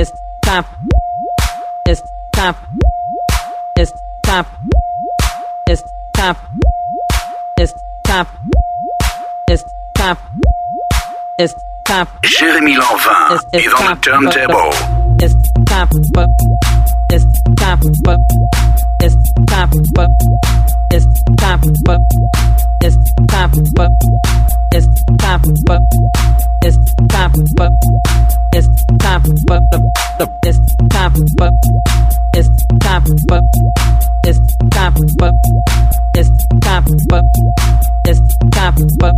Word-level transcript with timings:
It's 0.00 0.12
time. 0.40 0.64
It's 1.86 2.02
time. 2.32 2.54
It's 3.76 3.92
time. 4.22 4.46
It's 5.68 5.82
time. 6.14 6.36
It's 7.58 7.74
time. 8.04 8.26
It's 9.50 9.64
time. 9.94 10.16
It's 11.38 11.54
time. 11.84 12.06
Jérémy 12.22 12.76
Lanvin 12.76 13.34
It's- 13.34 13.44
it's 13.52 13.66
est 13.66 13.70
dans 13.70 13.76
time. 13.76 13.90
le 13.90 14.00
turntable. 14.00 14.70
It's 15.20 15.34
time 15.66 15.88
it's 15.92 16.10
time 16.10 16.30
it's 17.10 17.24
time 17.58 17.80
it's 17.90 18.00
time 18.00 19.70
it's 19.70 19.92
time 19.92 20.10
it's 26.62 26.78
time 27.08 27.32
it's 27.34 27.54
time 27.54 28.39
it's 28.60 28.84
time 28.98 29.22
for 29.22 29.60
the 29.70 30.28
it's 30.44 30.76
time 30.90 31.14
for 31.38 31.50
it's 32.34 32.66
time 32.80 33.04
for 33.26 33.40
it's 34.26 34.56
time 34.70 34.94
for 35.18 36.09
it's 36.20 36.30
time 36.60 36.84
for 37.08 37.22
it's 38.04 38.20
time 38.52 38.76
for 39.00 39.12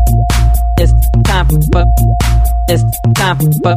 it's 0.78 0.92
time 1.24 1.48
for 1.72 1.84
it's 2.68 2.84
time 3.16 3.38
for 3.62 3.74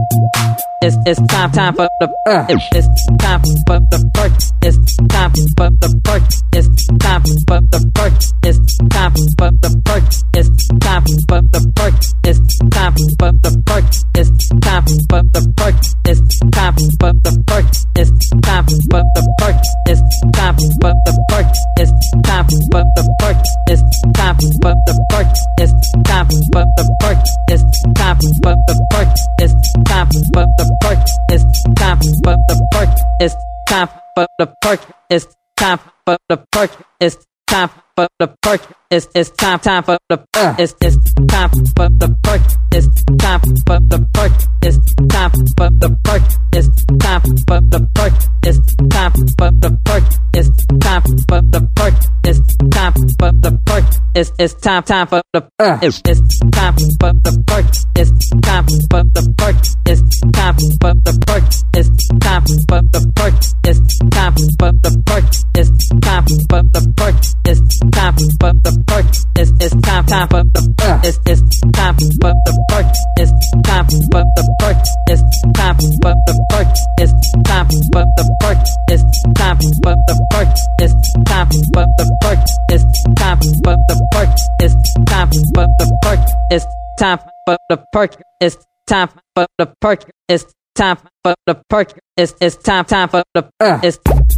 it's 0.83 0.95
it's 1.07 1.21
time 1.33 1.51
time 1.51 1.73
for 1.73 1.89
the 1.99 2.07
uh, 2.27 2.45
it's, 2.49 2.65
it's 2.75 3.05
time 3.17 3.41
for 3.65 3.79
the 3.89 4.11
perk 4.13 4.31
it's 4.61 4.77
time 5.09 5.31
for 5.57 5.69
the 5.81 5.89
perk 6.05 6.23
it's 6.53 6.69
time 7.01 7.23
for 7.47 7.61
the 7.73 7.79
perk 7.95 8.13
it's 8.45 8.67
time 8.93 9.13
for 9.37 9.49
the 9.63 9.81
perk 9.85 10.05
it's 10.37 10.67
time 10.85 11.03
for 11.25 11.41
the 11.41 11.61
perk 11.73 11.95
it's 12.29 12.49
time 12.69 12.93
for 13.17 13.31
the 13.41 13.51
perk 13.65 13.85
it's 14.13 14.49
time 14.61 14.85
for 15.09 15.23
the 15.33 15.41
perk 15.57 15.75
it's 16.05 16.29
time 16.51 16.75
for 16.99 17.13
the 17.25 17.33
perk 17.47 17.65
it's 17.95 18.19
time 18.45 18.65
for 18.67 19.01
the 19.15 19.23
perk 19.39 19.61
it's 19.87 20.01
time 20.37 20.55
for 20.81 20.93
the 21.05 21.13
perk 21.29 21.49
it's 21.77 21.91
time 22.21 22.47
for 22.71 22.83
the 22.95 23.14
perk 23.19 23.37
it's 23.67 24.01
time 24.13 24.37
for 24.61 24.73
the 24.87 25.05
perk 25.09 25.27
it's 25.59 25.73
time 26.03 26.27
for 26.51 26.65
the 26.77 26.85
perk 26.99 27.23
it's 27.49 27.63
time 27.93 28.17
for 28.43 28.55
the 28.67 28.75
perk 28.91 29.09
it's 29.39 29.53
time 29.89 30.09
for 30.33 30.45
the 30.57 30.77
perk 30.81 31.07
it's 31.29 31.63
time 31.75 31.99
for 32.23 32.35
the 32.47 32.57
perk 32.71 32.89
it's 33.19 33.35
time 33.67 33.89
for 34.15 34.27
the 34.39 34.47
perk 34.61 34.79
it's 35.09 35.27
time 35.57 35.79
for 36.05 36.17
the 36.29 36.37
perk 36.51 36.71
it's 36.99 37.17
time 37.47 37.69
for 37.95 38.07
the 38.19 38.27
perk 38.41 38.61
it's 38.91 39.07
it's 39.15 39.31
time 39.31 39.59
time 39.59 39.83
for 39.83 39.97
the 40.09 40.17
uh, 40.37 40.55
it's 40.59 40.75
it's 40.81 40.97
time 41.27 41.49
for 41.49 41.89
the 41.89 42.15
perk 42.21 42.41
it's 42.71 42.87
time 43.17 43.39
for 43.65 43.79
the 43.79 44.07
perk 44.13 44.31
it's 44.61 44.77
time 45.09 45.31
for 45.57 45.69
the 45.81 45.89
perk 46.03 46.21
it's 46.53 46.85
time 46.99 47.21
for 47.47 47.61
the 47.61 47.79
perk 47.95 48.13
it's 48.43 48.59
time 48.89 49.11
for 49.11 49.51
the 49.51 49.79
perk 49.85 50.03
it's 50.33 50.49
time 50.79 51.01
for 51.01 51.41
the 51.41 51.69
perk 51.75 51.93
it's 52.23 52.39
time 52.69 52.93
for 52.93 53.31
the 53.31 53.59
perk 53.65 53.85
it's 54.13 54.31
it's 54.37 54.53
time 54.53 54.83
time 54.83 55.07
for 55.07 55.21
the 55.33 55.41
uh, 55.59 55.79
it's 55.81 56.01
it's 56.05 56.39
time 56.51 56.75
for 56.99 57.13
the 57.25 57.43
perk 57.47 57.65
it's 57.95 58.29
time 58.41 58.65
for 58.91 59.03
the 59.03 59.33
perk 59.37 59.55
it's 59.87 60.19
time 60.29 60.55
for 60.69 60.93
the 60.93 61.13
perk 61.25 61.43
it's 61.73 62.07
time 62.19 62.45
for 62.69 62.81
the 62.93 63.01
perk 63.15 63.33
it's 63.65 63.99
time 64.09 64.35
for 64.59 64.71
the 64.71 65.03
perk 65.05 65.25
it's 65.55 65.89
time 66.01 66.25
for 66.49 66.61
the 66.61 66.93
perk 66.95 67.15
it's 67.45 67.79
time 67.89 68.15
for 68.39 68.53
the 68.61 68.84
perk 68.87 69.05
it's 69.37 69.51
it's 69.59 69.75
time 69.81 70.05
time 70.05 70.27
for 70.27 70.43
the 70.43 70.61
uh, 70.83 70.99
it's 71.03 71.19
it's 71.25 71.59
time 71.71 71.95
for 71.95 72.33
the 72.45 72.53
perk 72.69 72.85
it's 73.17 73.31
time 73.63 73.85
for 73.87 74.23
the 74.35 74.43
perk 74.59 74.77
it's 75.07 75.23
time 75.53 75.75
for 75.77 76.13
the 76.27 76.33
perk 76.49 76.67
it's 76.99 77.13
time 77.43 77.67
for 77.91 78.05
the 78.17 78.25
perk 78.41 78.63
it's 78.89 79.13
time 79.33 79.57
for 79.83 79.95
the 80.07 80.15
perk 80.31 80.47
it's 80.79 80.93
time 81.25 81.47
for 81.47 81.85
the 81.97 82.05
perk 82.21 82.39
it's 82.69 83.03
time 83.15 83.39
for 83.51 83.75
the 83.87 84.05
perk 84.21 84.39
it's 84.69 84.93
time 85.05 85.29
for 85.29 85.57
the 85.67 85.87
perk 86.01 86.19
it's 86.51 86.65
time 86.97 87.19
for 87.45 87.57
the 87.69 87.77
perk 87.91 88.21
it's 88.39 88.57
time 88.87 89.09
for 89.35 89.45
the 89.57 89.67
perk 89.81 90.09
it's 90.29 90.45
time 90.75 90.97
for 91.23 91.35
the 91.45 91.55
perk 91.69 91.93
it's 92.17 92.33
it's 92.41 92.55
time 92.57 92.85
time 92.85 93.09
for 93.09 93.23
the 93.33 93.49
uh, 93.59 93.79
it's 93.83 93.99
it's 94.05 94.37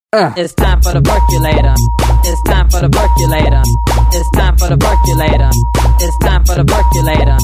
it's 0.13 0.53
time 0.55 0.81
for 0.81 0.91
the 0.91 1.01
perk 1.01 1.23
it's 1.31 2.43
time 2.43 2.67
for 2.67 2.81
the 2.81 2.89
perk 2.91 3.11
it's 4.11 4.27
time 4.35 4.57
for 4.57 4.67
the 4.67 4.75
perk 4.75 4.99
it's 5.07 6.19
time 6.19 6.43
for 6.43 6.43
the 6.43 6.43
perk 6.43 6.43
it's 6.43 6.43
it's 6.43 6.43
time 6.43 6.43
time 6.43 6.43
for 6.43 6.53
the 6.53 6.65
time 6.67 6.83
time 6.91 7.23
time 7.23 7.39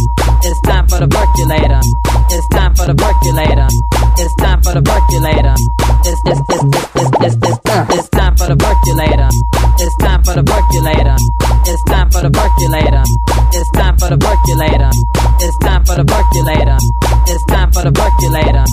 it's 0.51 0.59
time 0.59 0.83
for 0.83 0.97
the 0.99 1.07
percolator 1.07 1.79
it's 2.27 2.43
time 2.51 2.73
for 2.75 2.83
the 2.83 2.83
percolator 2.83 2.83
it's 2.83 2.83
time 2.83 2.83
for 2.83 2.85
the 2.85 2.93
percolator 2.93 3.67
it's 4.27 4.35
time 4.35 4.35
for 4.35 4.35
the 4.35 4.35
percolator 4.35 4.35
it's 4.35 4.35
time 4.35 4.35
for 4.35 4.35
the 4.35 4.35
percolator 4.35 4.35
it's 4.35 4.35
time 4.35 4.61
for 4.61 4.73
the 4.73 4.81
percolator 4.83 5.55
it's 5.55 5.95
time 5.95 6.11
for 6.11 6.11
the 6.11 6.11
percolator 6.11 6.11
it's 6.11 6.21
it's 6.27 6.43
it's 6.49 6.67
it's 6.99 7.15
it's 7.23 7.35
it's 7.39 7.59
it's 7.95 8.09
time 8.09 8.35
for 8.35 8.47
the 8.51 8.57
percolator 8.59 9.29
it's 9.79 9.95
time 10.03 10.21
for 10.23 10.33
the 10.35 10.43
percolator 10.43 11.15
it's 11.71 11.83
time 11.87 12.09
for 12.11 12.21
the 12.21 12.31
percolator 12.31 13.07
it's 13.55 13.69
time 13.71 13.95
for 13.95 14.11
the 14.11 14.19
percolator 14.19 14.91
it's 15.39 15.57
time 15.63 15.83
for 15.85 15.95
the 15.95 16.03
percolator 16.03 16.77
it's 17.31 17.43
time 17.47 17.71
for 17.71 17.81
the 17.87 17.93
percolator 17.95 18.65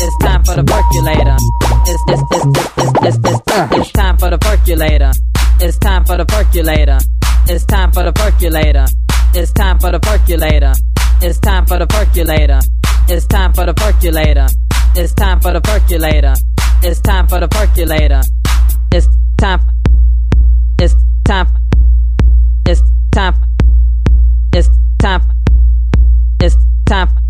it's 0.00 0.16
time 0.24 0.42
for 0.44 0.54
the 0.56 0.64
percolator 0.64 1.36
it's 1.84 2.02
it's 2.08 2.24
it's 2.32 2.48
it's 2.80 2.91
it's 3.04 3.16
it's 3.16 3.40
it's 3.46 3.92
time 3.92 4.16
for 4.16 4.30
the 4.30 4.38
percolator. 4.38 5.12
It's 5.60 5.78
time 5.78 6.04
for 6.04 6.16
the 6.16 6.24
percolator. 6.24 6.98
It's 7.48 7.64
time 7.64 7.92
for 7.92 8.02
the 8.02 8.12
percolator. 8.12 8.86
It's 9.34 9.52
time 9.52 9.78
for 9.78 9.92
the 9.92 9.98
percolator. 9.98 10.72
It's 11.20 11.38
time 11.38 11.66
for 11.66 11.78
the 11.78 11.86
percolator. 11.86 12.60
It's 13.08 13.26
time 13.26 13.52
for 13.52 13.66
the 13.66 13.74
percolator. 13.74 14.46
It's 14.94 15.12
time 15.14 15.40
for 15.40 15.52
the 15.52 15.60
percolator. 15.60 16.34
It's 16.82 17.00
time 17.00 17.26
for 17.26 17.40
the 17.40 17.48
percolator. 17.48 18.22
It's 18.92 19.08
time 19.38 19.60
it's 20.80 20.94
time 21.24 21.46
it's 22.66 22.82
time 23.12 23.34
it's 24.54 24.70
time 24.98 25.22
it's 26.40 26.56
time 26.86 27.21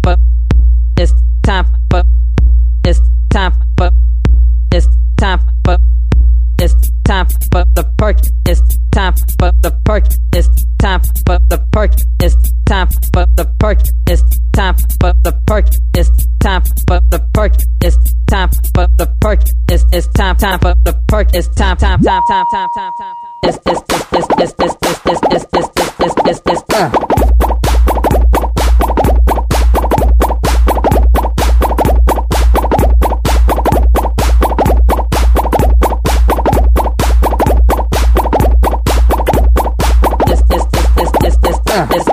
perk 9.92 10.04
it's 10.32 10.48
time 10.78 11.00
for 11.26 11.38
the 11.50 11.58
perk 11.70 11.92
it's 12.22 12.34
time 12.64 12.88
for 13.12 13.26
the 13.36 13.44
perk 13.58 13.78
it's 14.08 14.22
time 14.54 14.74
for 14.98 15.12
the 15.22 15.32
perk 15.46 15.66
it's 15.94 16.26
time 16.40 16.62
for 16.88 16.98
the 17.10 17.20
perk 17.34 17.52
it's 17.84 17.98
time 18.26 18.48
for 18.74 18.86
the 18.96 19.06
perk 19.20 19.42
it's 19.68 19.84
it's 19.92 20.06
time 20.16 20.34
time 20.36 20.58
for 20.60 20.74
the 20.84 20.94
perk 21.08 21.28
it's 21.34 21.48
time 21.48 21.76
time 21.76 22.02
time 22.02 22.22
time 22.26 22.44
time 22.50 22.68
time 22.74 22.92
time 22.98 23.14
it's 23.42 23.58
it's 23.66 23.82
it's 23.92 24.12
it's 24.14 24.28
it's 24.40 24.54
it's 24.62 24.88
it's 25.04 25.20
it's 25.30 25.44
it's 25.52 25.68
it's 25.76 26.16
it's 26.24 26.40
it's 26.40 26.40
it's 26.46 26.74
uh 26.74 27.11
it's, 41.74 42.11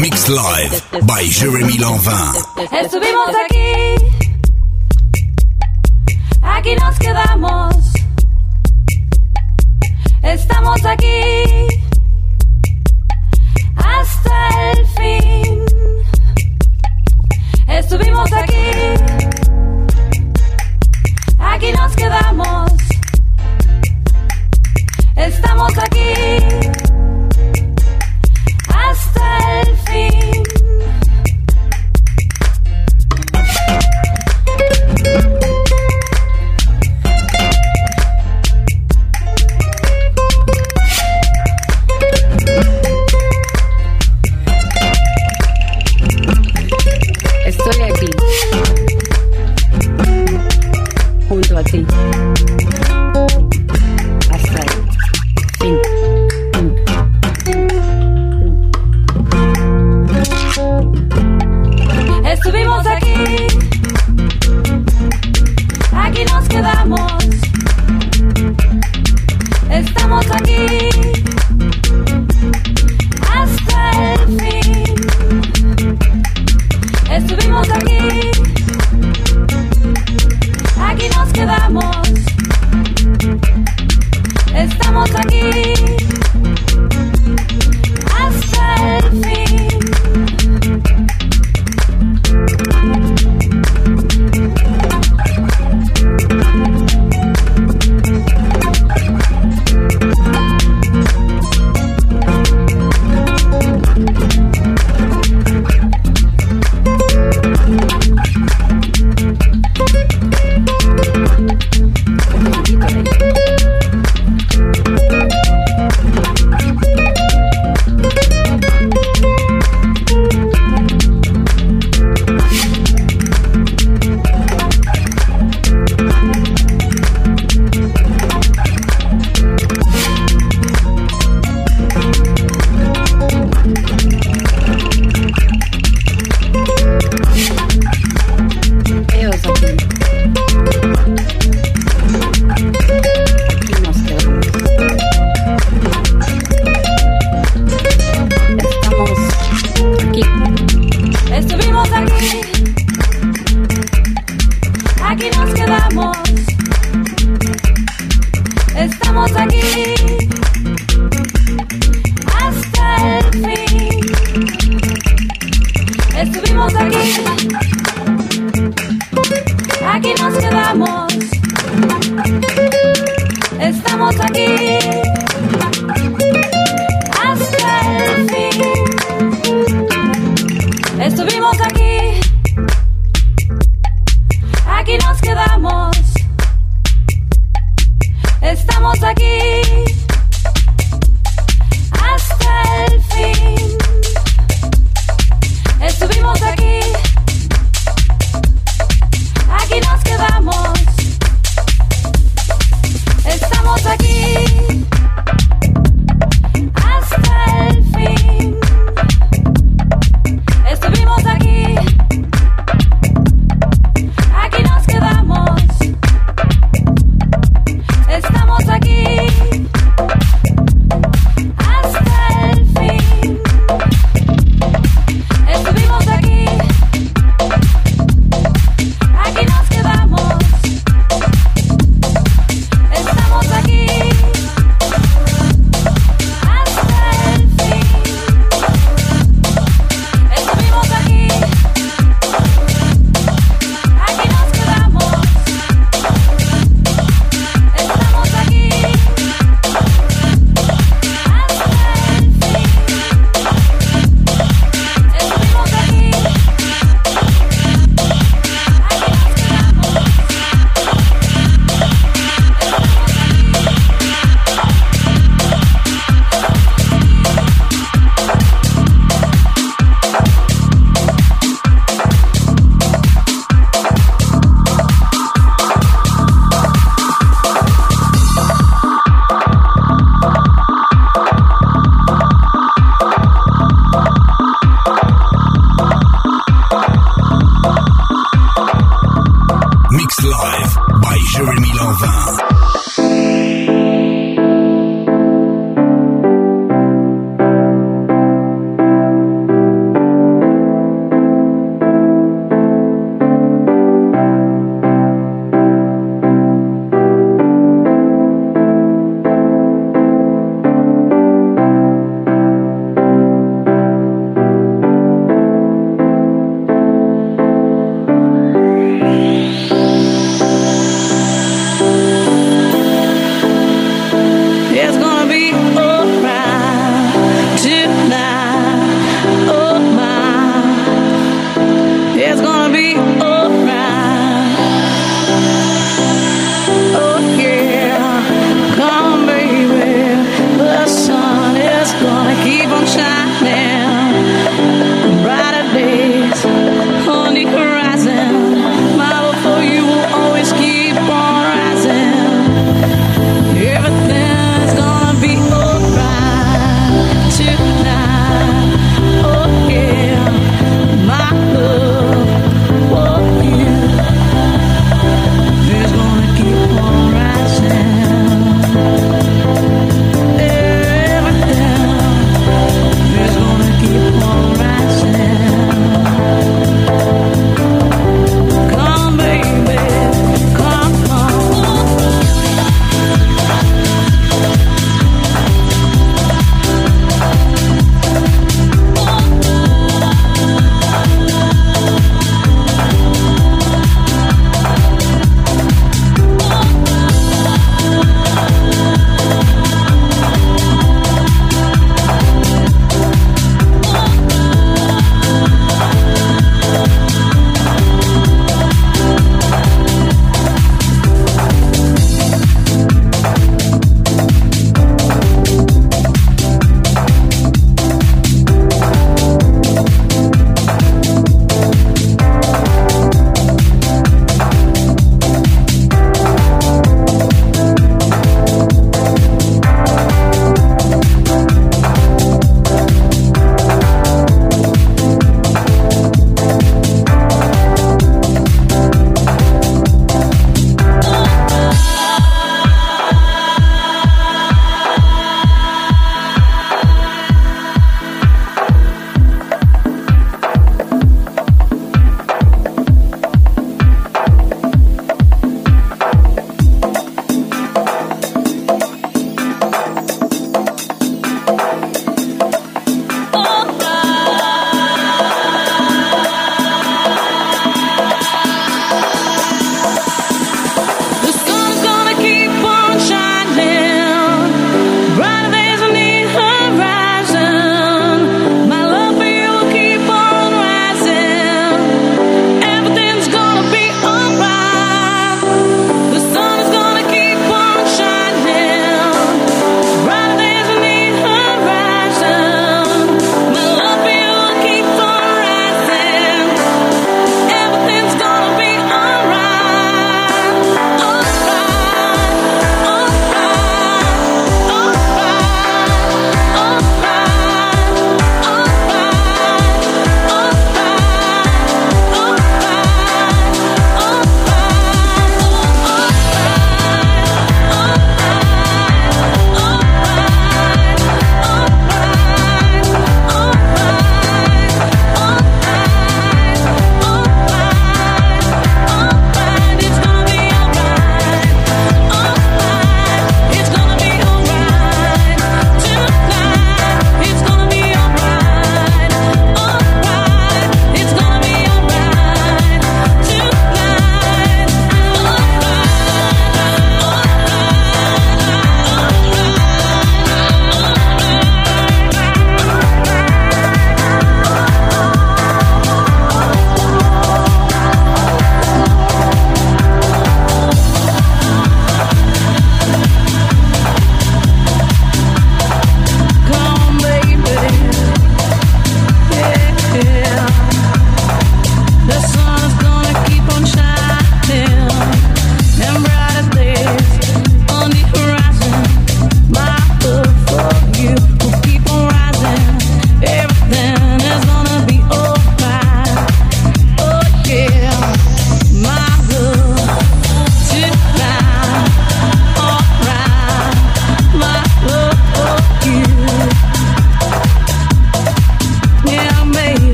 Mix 0.00 0.28
Live 0.28 0.82
by 1.02 1.30
Jérémy 1.30 1.76
Lanvin. 1.76 2.32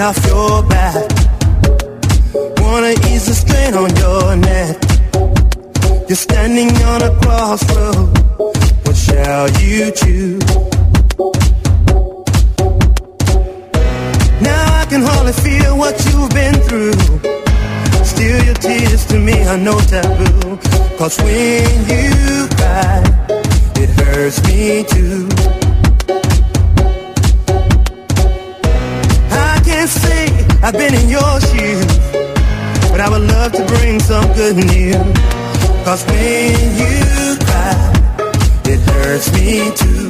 Weight 0.00 0.06
off 0.06 0.26
your 0.26 0.62
back. 0.64 0.94
Wanna 2.60 2.94
ease 3.10 3.26
the 3.26 3.34
strain 3.34 3.74
on 3.74 3.90
your 3.96 4.36
neck. 4.36 4.76
You're 6.08 6.16
standing 6.16 6.70
on 6.84 7.02
a 7.02 7.12
crossroad. 7.20 8.08
What 8.84 8.96
shall 8.96 9.50
you 9.62 9.90
choose? 9.92 10.42
Now 14.40 14.80
I 14.80 14.86
can 14.88 15.02
hardly 15.02 15.32
feel 15.32 15.76
what 15.76 15.94
you've 16.06 16.30
been 16.30 16.56
through. 16.66 17.00
Still 18.04 18.44
your 18.44 18.54
tears 18.54 19.06
to 19.06 19.18
me 19.18 19.42
are 19.44 19.58
no 19.58 19.78
taboo. 19.80 20.58
Cause 20.98 21.18
when 21.22 21.64
you 21.92 22.48
cry, 22.56 23.02
it 23.76 23.90
hurts 23.90 24.42
me 24.46 24.84
too. 24.84 25.59
Can't 29.80 29.90
say 29.90 30.26
I've 30.62 30.74
been 30.74 30.92
in 30.92 31.08
your 31.08 31.40
shoes, 31.40 31.86
but 32.90 33.00
I 33.00 33.08
would 33.08 33.22
love 33.22 33.52
to 33.52 33.64
bring 33.64 33.98
some 33.98 34.26
good 34.34 34.56
news. 34.56 34.96
Cause 35.84 36.04
when 36.04 36.52
you 36.76 37.38
cry, 37.46 37.92
it 38.66 38.80
hurts 38.80 39.32
me 39.32 39.74
too. 39.74 40.09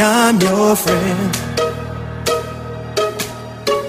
I'm 0.00 0.38
your 0.40 0.76
friend. 0.76 1.36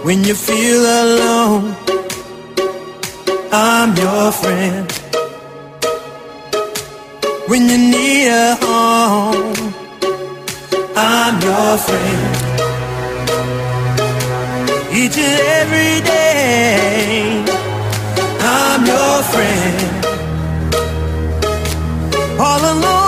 When 0.06 0.24
you 0.24 0.36
feel 0.36 0.82
alone, 1.04 1.76
I'm 3.52 3.96
your 3.98 4.32
friend. 4.32 4.92
When 7.48 7.68
you 7.70 7.78
need 7.78 8.28
a 8.28 8.56
home, 8.62 9.74
I'm 10.96 11.42
your 11.42 11.78
friend. 11.88 12.36
Each 15.00 15.18
and 15.18 15.40
every 15.60 16.02
day, 16.08 17.44
I'm 18.40 18.86
your 18.86 19.24
friend. 19.34 19.78
All 22.40 22.62
along 22.74 23.07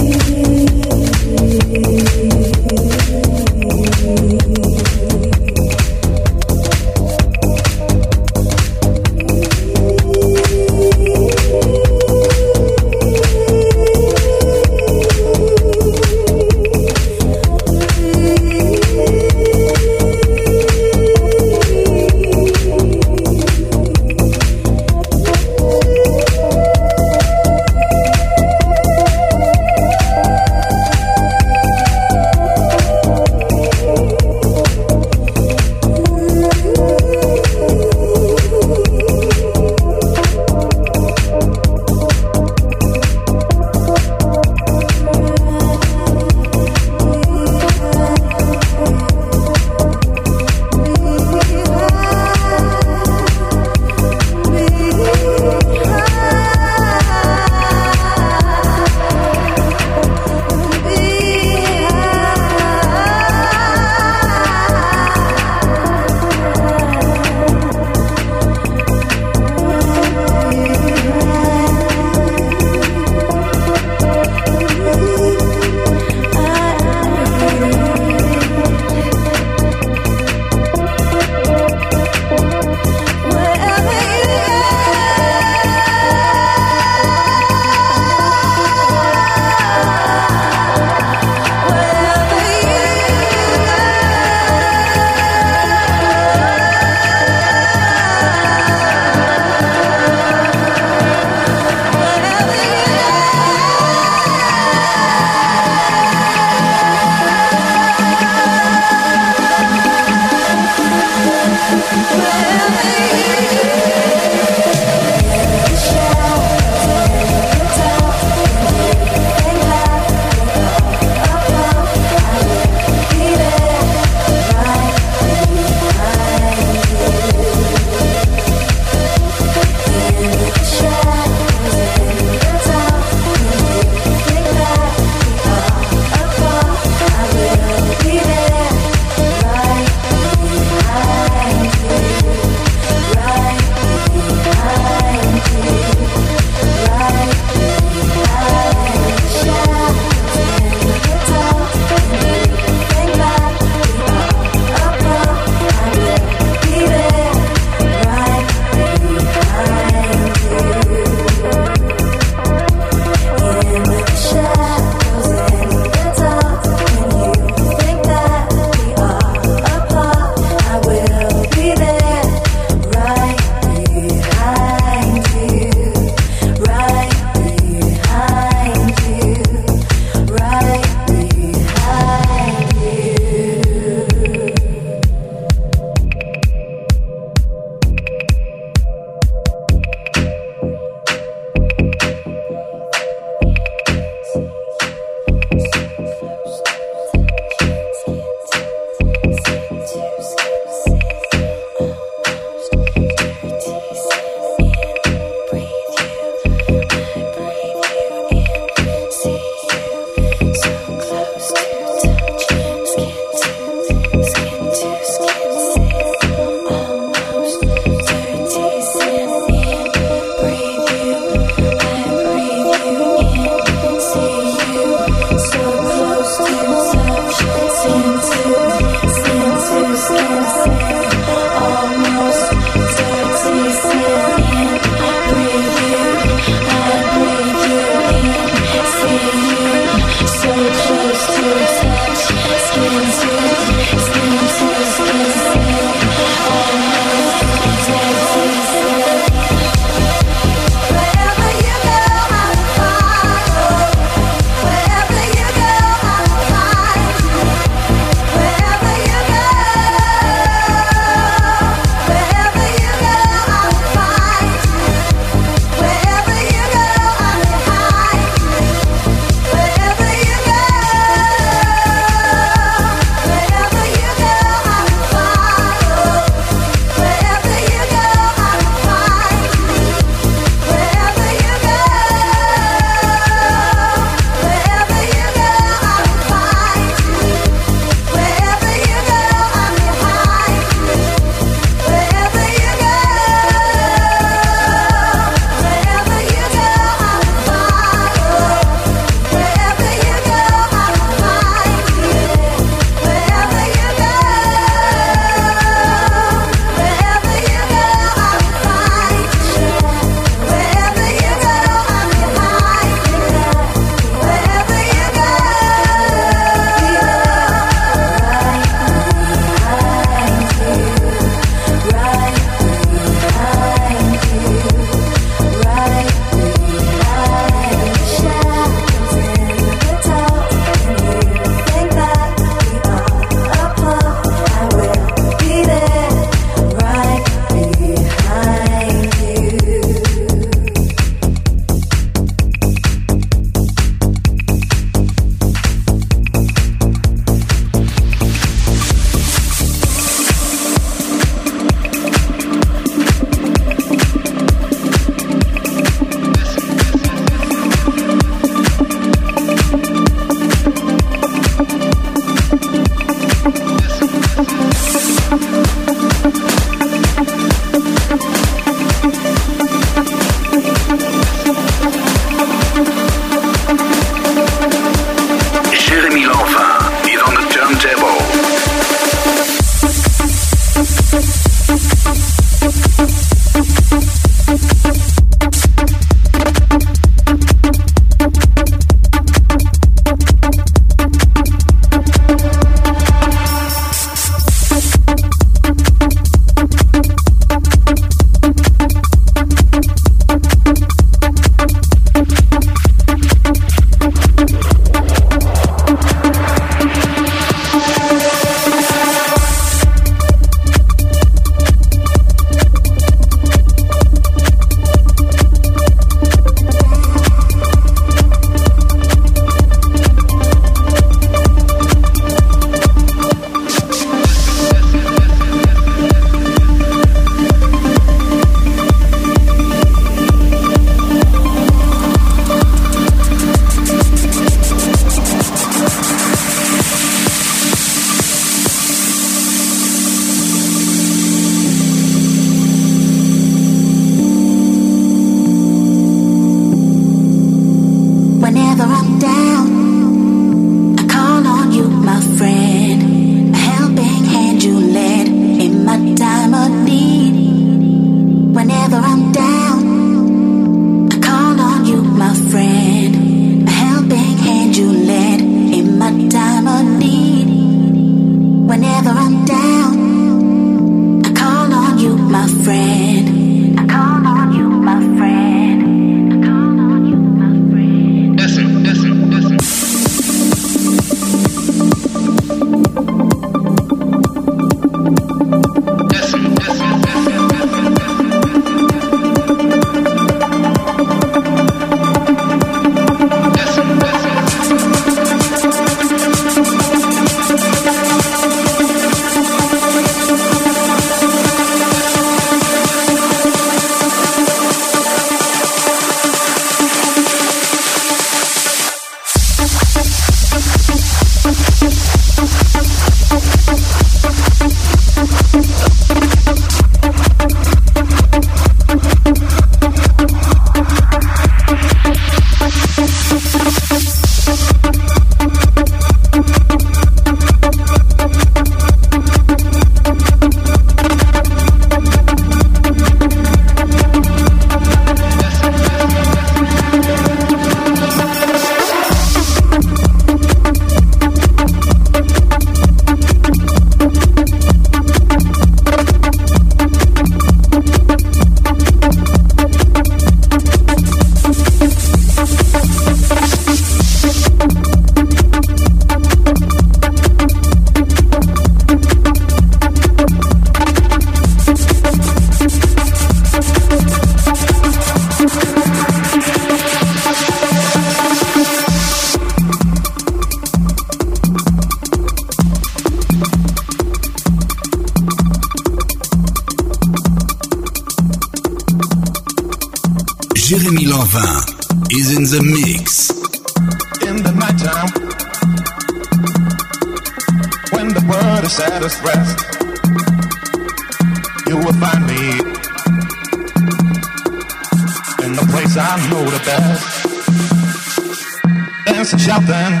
is 599.34 599.42
shouting, 599.42 600.00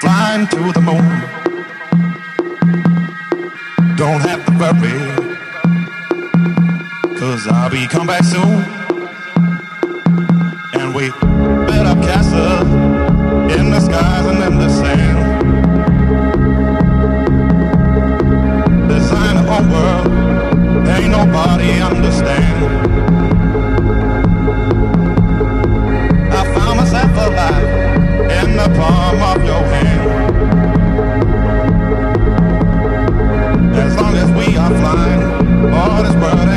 flying 0.00 0.46
to 0.48 0.72
the 0.72 0.80
moon. 0.80 1.22
Don't 3.96 4.20
have 4.20 4.44
to 4.46 4.52
worry, 4.58 4.98
cause 7.18 7.46
I'll 7.46 7.70
be 7.70 7.86
come 7.86 8.06
back 8.06 8.24
soon. 8.24 8.64
And 10.74 10.94
we 10.94 11.10
build 11.66 11.86
up 11.86 12.02
castles 12.02 12.68
in 13.58 13.70
the 13.70 13.80
skies 13.80 14.26
and 14.26 14.42
in 14.42 14.58
the 14.58 14.68
sand. 14.68 15.18
Design 18.88 19.36
a 19.36 19.42
whole 19.42 19.68
world, 19.70 20.08
ain't 20.88 21.10
nobody 21.10 21.80
understand. 21.80 22.77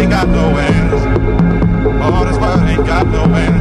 ain't 0.01 0.09
got 0.09 0.27
no 0.27 0.57
ends. 0.57 0.93
All 2.01 2.25
this 2.25 2.37
world 2.37 2.67
ain't 2.67 2.85
got 2.87 3.05
no 3.07 3.23
ends. 3.35 3.60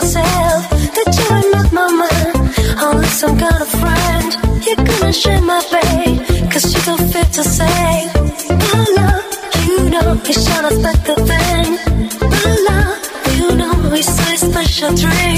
myself 0.00 0.60
that 0.96 1.10
you're 1.18 1.46
not 1.54 1.68
mama 1.72 2.08
oh, 2.82 2.90
Unless 2.92 3.20
some 3.20 3.36
kind 3.38 3.60
of 3.66 3.70
friend. 3.82 4.28
You're 4.64 4.82
gonna 4.88 5.12
share 5.12 5.42
my 5.42 5.60
pain 5.72 6.12
Cause 6.52 6.66
you 6.72 6.80
don't 6.88 7.06
fit 7.12 7.28
to 7.36 7.42
say. 7.44 8.08
My 8.70 8.82
love, 8.98 9.24
you 9.68 9.78
know 9.92 10.08
you 10.14 10.30
it's 10.30 10.46
not 10.48 10.72
a 10.72 10.74
better 10.86 11.16
thing 11.30 11.66
My 12.34 12.52
love, 12.68 12.98
you 13.38 13.48
know 13.60 13.74
it's 13.98 14.12
a 14.28 14.36
special 14.46 14.90
dream 15.02 15.29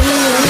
feel 0.00 0.41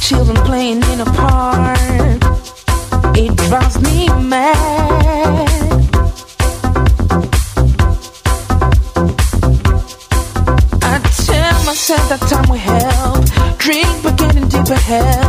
children 0.00 0.36
playing 0.44 0.82
in 0.92 1.00
a 1.00 1.04
park. 1.04 2.20
It 3.16 3.36
drives 3.36 3.80
me 3.80 4.08
mad. 4.28 5.48
I 10.82 10.98
tell 11.26 11.64
myself 11.64 12.08
that 12.08 12.20
time 12.30 12.48
will 12.48 12.56
help. 12.56 13.24
Drink, 13.58 13.88
but 14.02 14.16
getting 14.16 14.48
deeper 14.48 14.74
hell. 14.74 15.27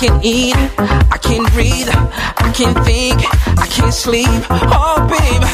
can't 0.00 0.24
eat, 0.24 0.56
I 0.78 1.18
can't 1.20 1.52
breathe, 1.52 1.90
I 1.90 2.50
can't 2.56 2.78
think, 2.86 3.20
I 3.60 3.66
can't 3.66 3.92
sleep. 3.92 4.28
Oh, 4.48 4.96
babe, 5.04 5.44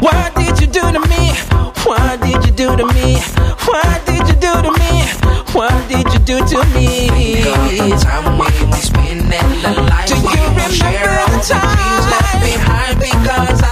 what 0.00 0.34
did 0.36 0.58
you 0.58 0.66
do 0.66 0.80
to 0.80 1.00
me? 1.06 1.36
What 1.84 2.18
did 2.22 2.42
you 2.46 2.50
do 2.50 2.74
to 2.78 2.86
me? 2.94 3.20
What 3.68 4.06
did 4.06 4.26
you 4.26 4.36
do 4.40 4.56
to 4.64 4.72
me? 4.80 5.04
What 5.52 5.76
did 5.90 6.10
you 6.14 6.20
do 6.20 6.38
to 6.38 6.64
me? 6.72 7.42
The 7.44 8.00
time 8.00 8.38
we 8.40 8.48
were 8.70 8.76
spending 8.80 9.28
the 9.28 9.72
life 9.92 10.08
do 10.08 10.14
we 10.16 10.32
you 10.32 10.48
remember 10.48 11.20
the 11.36 11.44
time? 11.44 11.60
dreams 11.76 12.06
left 12.08 12.40
behind 12.40 12.96
because 13.00 13.60
I 13.62 13.69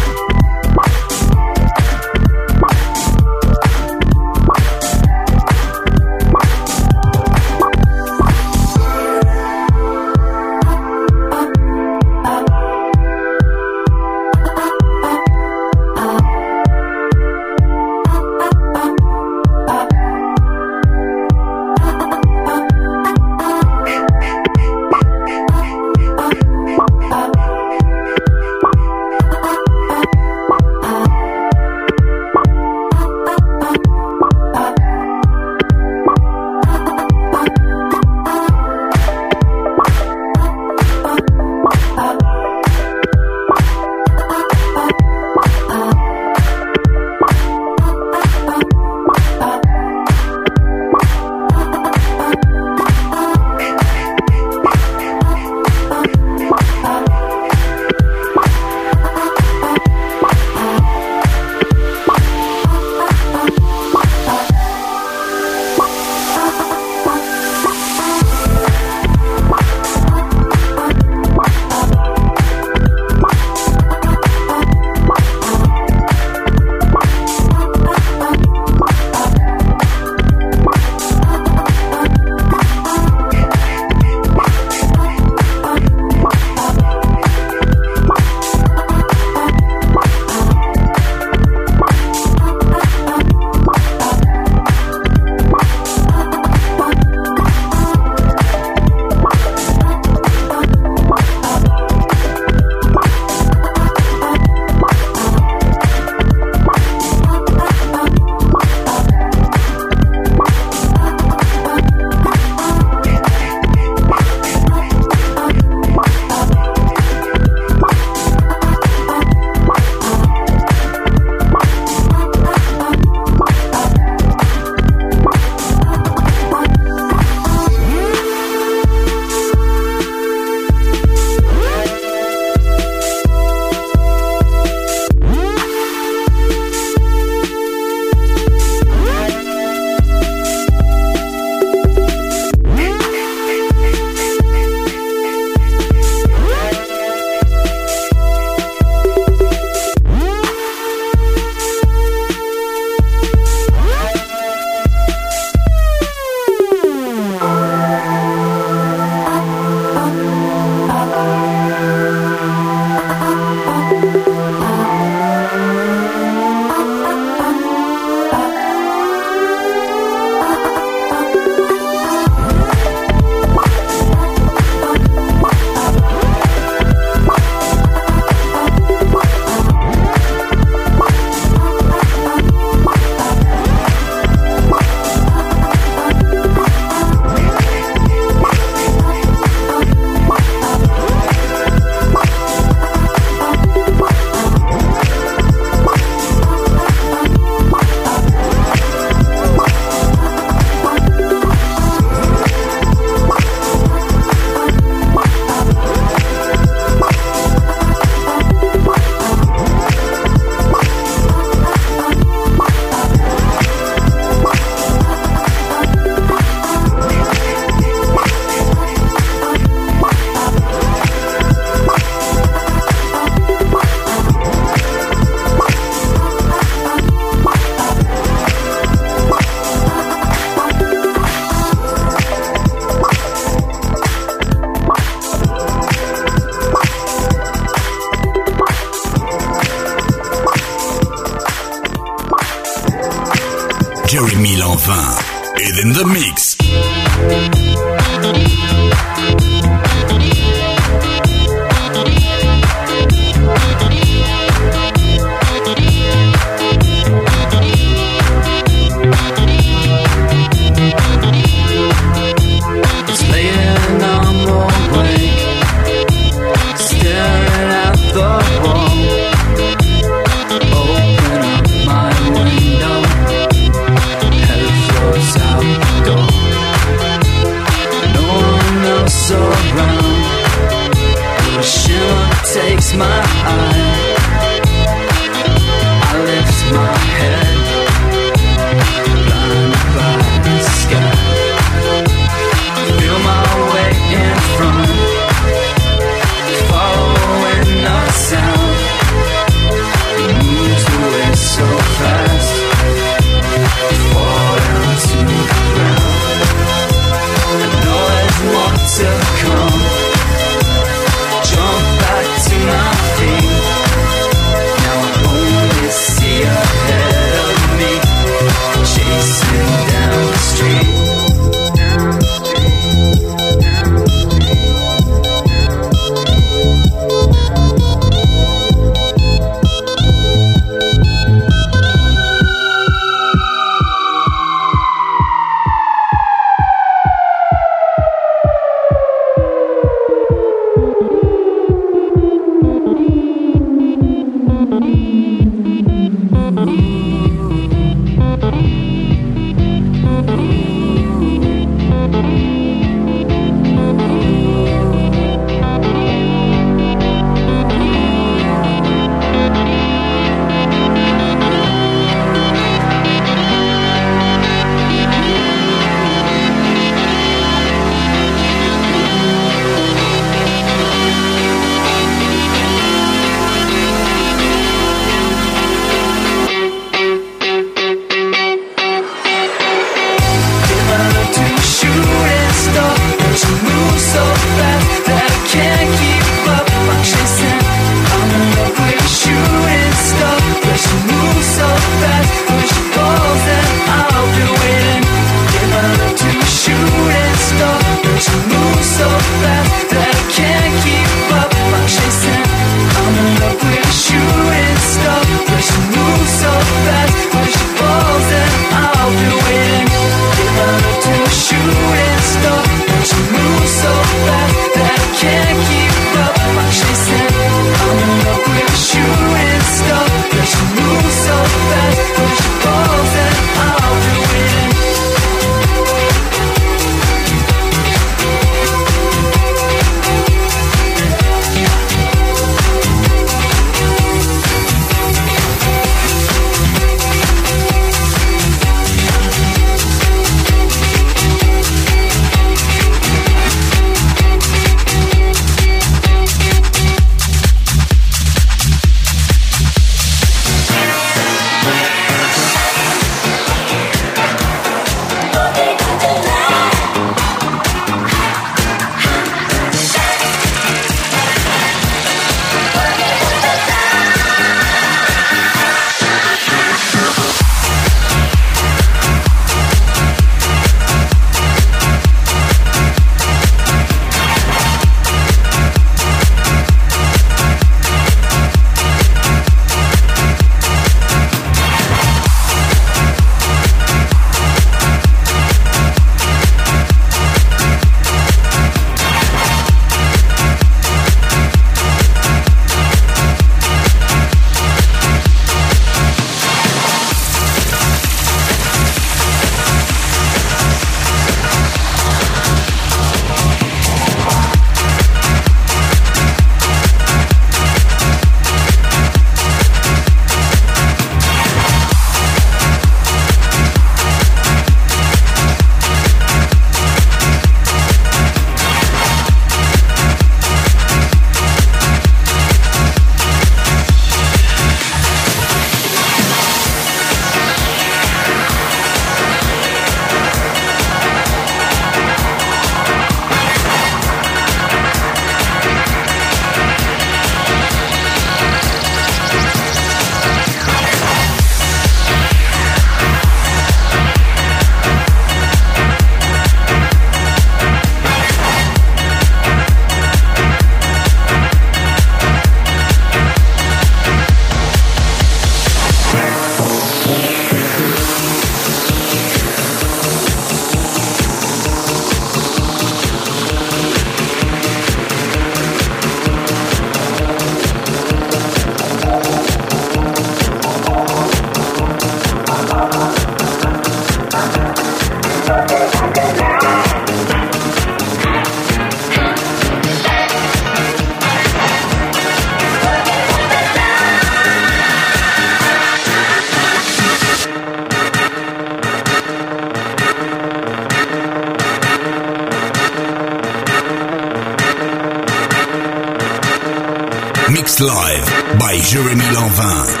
by 598.71 598.77
Jérémy 598.79 599.29
Lanvin. 599.33 600.00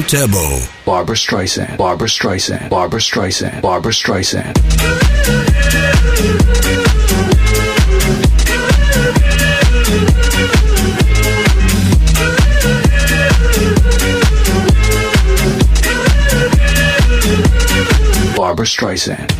On 0.00 0.04
the 0.04 0.08
turntable. 0.08 0.60
Barbra 0.86 1.14
Streisand, 1.14 1.76
Barbra 1.76 2.08
Streisand, 2.08 2.70
Barbra 2.70 3.00
Streisand, 3.00 3.60
Barbra 3.60 3.92
Streisand. 18.64 19.39